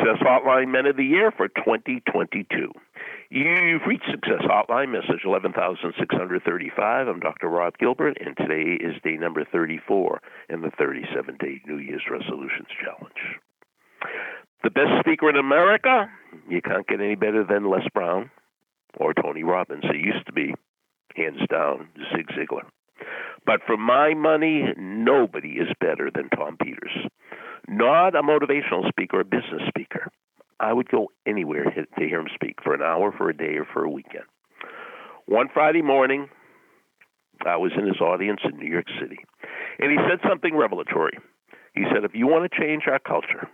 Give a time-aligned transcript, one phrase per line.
[0.00, 2.72] Success Hotline Men of the Year for 2022.
[3.30, 7.08] You've reached Success Hotline, message 11635.
[7.08, 7.48] I'm Dr.
[7.48, 12.68] Rob Gilbert, and today is day number 34 in the 37 day New Year's Resolutions
[12.82, 13.40] Challenge.
[14.62, 16.08] The best speaker in America,
[16.48, 18.30] you can't get any better than Les Brown
[18.96, 19.84] or Tony Robbins.
[19.84, 20.54] It used to be,
[21.14, 22.64] hands down, Zig Ziglar.
[23.44, 27.10] But for my money, nobody is better than Tom Peters.
[27.68, 30.10] Not a motivational speaker a business speaker.
[30.58, 33.64] I would go anywhere to hear him speak for an hour, for a day, or
[33.72, 34.24] for a weekend.
[35.26, 36.28] One Friday morning,
[37.46, 39.18] I was in his audience in New York City,
[39.78, 41.18] and he said something revelatory.
[41.74, 43.48] He said, If you want to change our culture,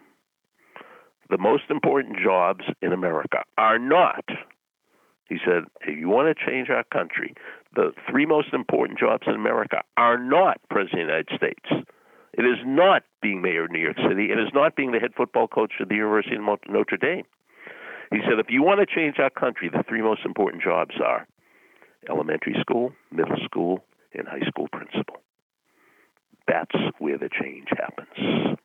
[1.31, 4.25] the most important jobs in America are not,
[5.29, 7.35] he said, if you want to change our country,
[7.75, 11.89] the three most important jobs in America are not President of the United States.
[12.37, 14.31] It is not being mayor of New York City.
[14.31, 17.25] It is not being the head football coach of the University of Notre Dame.
[18.11, 21.27] He said, if you want to change our country, the three most important jobs are
[22.09, 23.85] elementary school, middle school,
[24.15, 25.17] and high school principal.
[26.47, 28.59] That's where the change happens.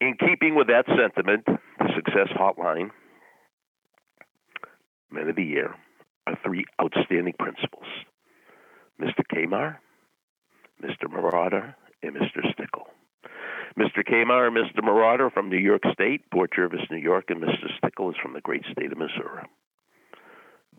[0.00, 2.90] In keeping with that sentiment, the Success Hotline,
[5.10, 5.74] Men of the Year,
[6.26, 7.86] are three outstanding principals
[9.00, 9.26] Mr.
[9.28, 9.80] Kamar,
[10.82, 11.08] Mr.
[11.08, 12.52] Marotta, and Mr.
[12.52, 12.86] Stickle.
[13.78, 14.04] Mr.
[14.04, 14.82] Kamar and Mr.
[14.82, 17.66] Marotta from New York State, Port Jervis, New York, and Mr.
[17.76, 19.44] Stickle is from the great state of Missouri.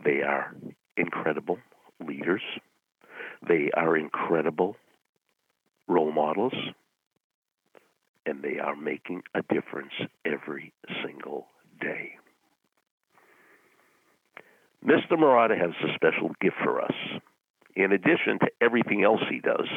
[0.04, 0.56] They are
[0.96, 1.60] incredible
[2.06, 2.42] leaders.
[3.48, 4.78] They are incredible
[5.88, 6.54] role models
[8.26, 9.94] and they are making a difference
[10.26, 10.74] every
[11.04, 11.48] single
[11.80, 12.18] day.
[14.86, 15.14] Mr.
[15.14, 16.94] Marotta has a special gift for us.
[17.78, 19.70] In addition to everything else he does,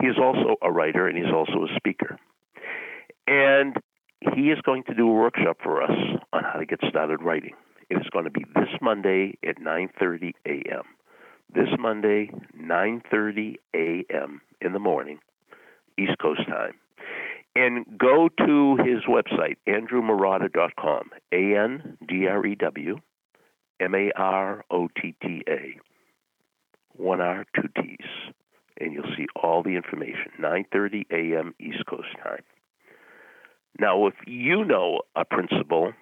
[0.00, 2.16] he is also a writer and he's also a speaker.
[3.26, 3.76] And
[4.34, 5.90] he is going to do a workshop for us
[6.32, 7.54] on how to get started writing.
[7.90, 10.84] It is going to be this Monday at 9:30 a.m.
[11.52, 14.40] This Monday, 9:30 a.m.
[14.60, 15.18] in the morning,
[15.98, 16.74] East Coast time
[17.56, 23.00] and go to his website, andrewmarotta.com, A N D R E W
[23.80, 25.74] M A R O T T A,
[26.96, 28.06] one R, two T's,
[28.78, 30.32] and you'll see all the information.
[30.40, 31.54] 9:30 a.m.
[31.58, 32.42] East Coast time.
[33.78, 35.92] Now, if you know a principal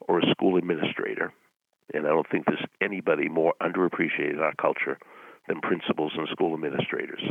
[0.00, 1.32] or a school administrator,
[1.94, 4.98] and I don't think there's anybody more underappreciated in our culture
[5.48, 7.22] than principals and school administrators,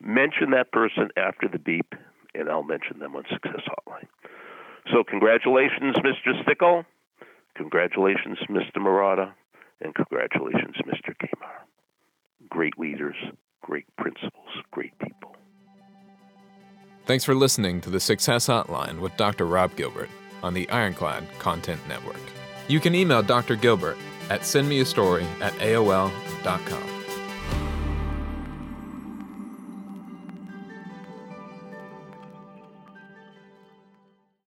[0.00, 1.94] mention that person after the beep
[2.34, 4.06] and I'll mention them on Success Hotline.
[4.92, 6.40] So, congratulations, Mr.
[6.42, 6.84] Stickle.
[7.56, 8.76] Congratulations, Mr.
[8.76, 9.32] Marotta.
[9.80, 11.14] And congratulations, Mr.
[11.18, 11.66] Kamar.
[12.50, 13.16] Great leaders,
[13.62, 15.36] great principals, great people.
[17.06, 19.46] Thanks for listening to the Success Hotline with Dr.
[19.46, 20.10] Rob Gilbert
[20.42, 22.20] on the Ironclad Content Network.
[22.68, 23.56] You can email Dr.
[23.56, 23.96] Gilbert
[24.30, 26.97] at sendmeastory at AOL.com.